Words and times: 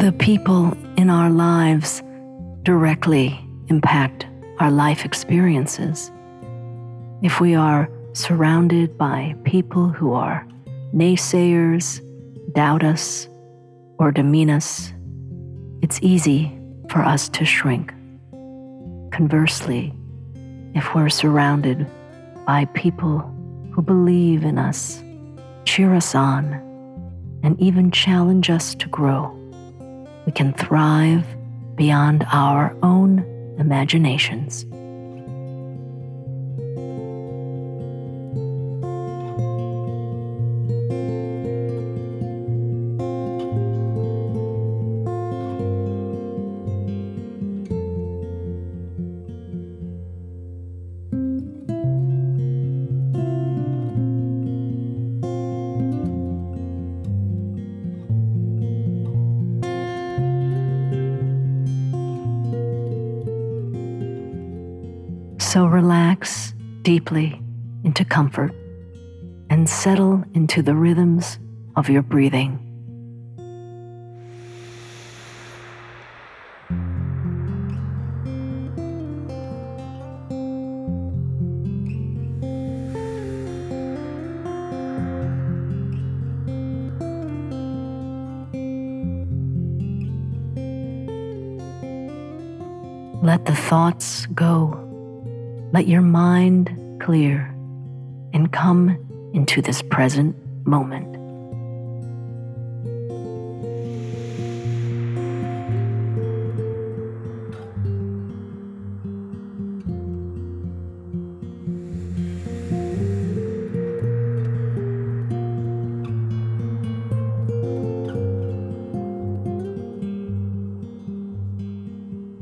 The 0.00 0.12
people 0.12 0.74
in 0.96 1.10
our 1.10 1.28
lives 1.28 2.02
directly 2.62 3.38
impact 3.68 4.26
our 4.58 4.70
life 4.70 5.04
experiences. 5.04 6.10
If 7.20 7.38
we 7.38 7.54
are 7.54 7.90
surrounded 8.14 8.96
by 8.96 9.34
people 9.44 9.90
who 9.90 10.14
are 10.14 10.48
naysayers, 10.94 12.00
doubt 12.54 12.82
us, 12.82 13.28
or 13.98 14.10
demean 14.10 14.48
us, 14.48 14.90
it's 15.82 16.00
easy 16.00 16.58
for 16.88 17.00
us 17.00 17.28
to 17.28 17.44
shrink. 17.44 17.92
Conversely, 19.12 19.92
if 20.74 20.94
we're 20.94 21.10
surrounded 21.10 21.86
by 22.46 22.64
people 22.72 23.18
who 23.70 23.82
believe 23.82 24.44
in 24.44 24.56
us, 24.56 25.04
cheer 25.66 25.92
us 25.92 26.14
on, 26.14 26.54
and 27.42 27.60
even 27.60 27.90
challenge 27.90 28.48
us 28.48 28.74
to 28.76 28.88
grow, 28.88 29.36
we 30.30 30.34
can 30.34 30.52
thrive 30.52 31.26
beyond 31.74 32.24
our 32.30 32.72
own 32.84 33.18
imaginations. 33.58 34.64
Deeply 66.82 67.40
into 67.84 68.04
comfort 68.04 68.52
and 69.50 69.68
settle 69.68 70.24
into 70.34 70.62
the 70.62 70.74
rhythms 70.74 71.38
of 71.76 71.88
your 71.88 72.02
breathing. 72.02 72.58
Let 93.22 93.44
the 93.44 93.54
thoughts 93.54 94.26
go. 94.26 94.89
Let 95.72 95.86
your 95.86 96.00
mind 96.00 97.00
clear 97.00 97.46
and 98.32 98.50
come 98.50 98.98
into 99.32 99.62
this 99.62 99.82
present 99.82 100.34
moment. 100.66 101.06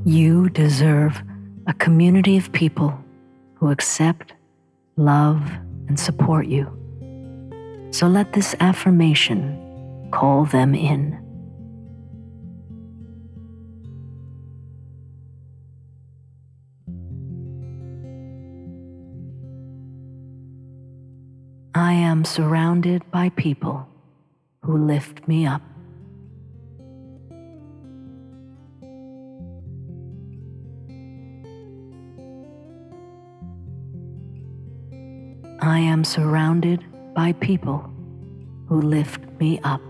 You 0.06 0.48
deserve 0.48 1.22
a 1.66 1.74
community 1.74 2.38
of 2.38 2.50
people 2.52 2.98
accept, 3.70 4.34
love, 4.96 5.42
and 5.88 5.98
support 5.98 6.46
you. 6.46 6.66
So 7.90 8.06
let 8.06 8.32
this 8.32 8.54
affirmation 8.60 10.08
call 10.12 10.44
them 10.44 10.74
in. 10.74 11.18
I 21.75 21.93
am 21.93 22.25
surrounded 22.25 23.08
by 23.10 23.28
people 23.31 23.88
who 24.62 24.76
lift 24.76 25.28
me 25.28 25.46
up. 25.46 25.62
I 35.78 35.82
am 35.82 36.02
surrounded 36.02 36.84
by 37.14 37.34
people 37.34 37.88
who 38.66 38.82
lift 38.82 39.20
me 39.38 39.60
up. 39.62 39.80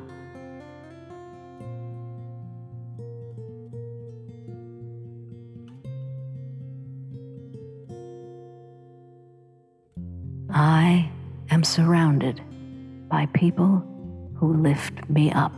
I 10.50 11.11
am 11.49 11.64
surrounded 11.64 12.43
by 13.08 13.25
people 13.32 13.82
who 14.37 14.52
lift 14.52 15.08
me 15.08 15.32
up. 15.32 15.55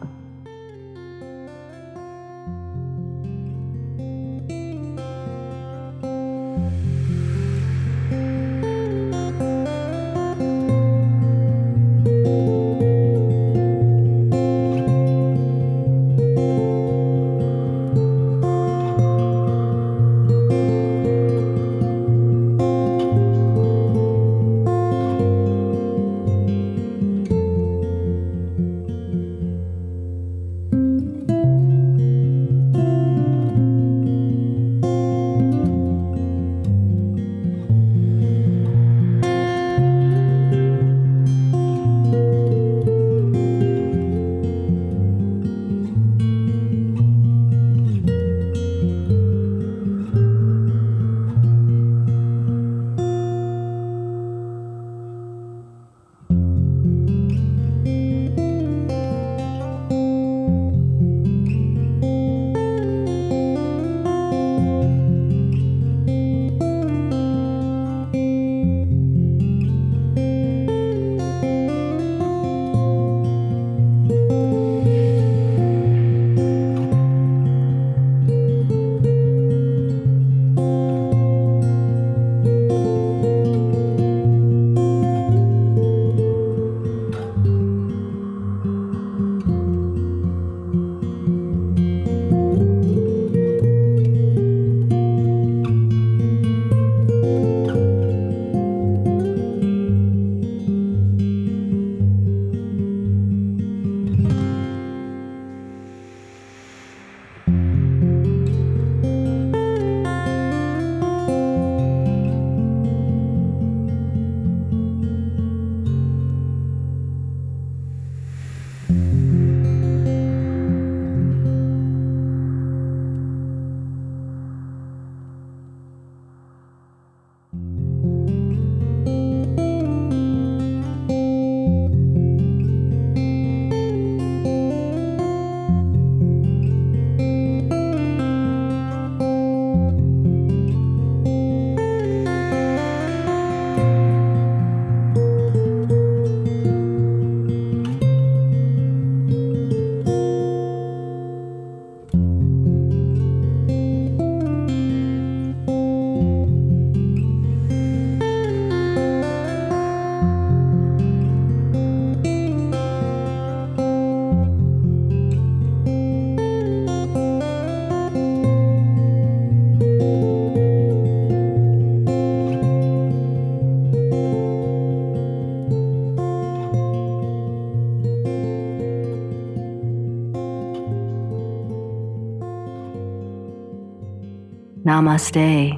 Namaste, 185.21 185.77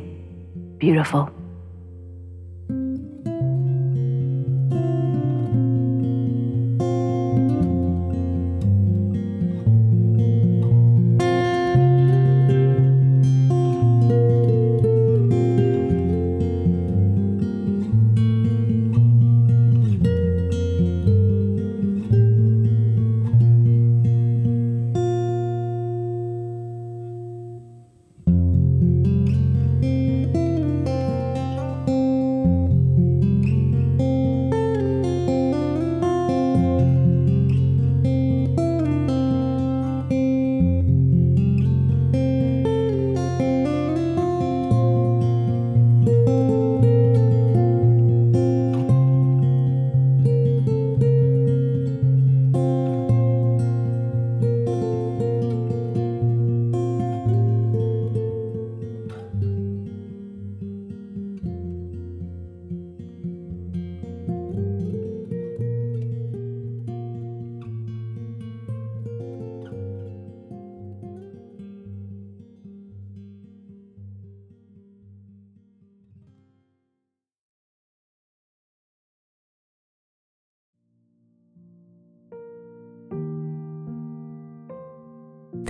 beautiful. 0.78 1.41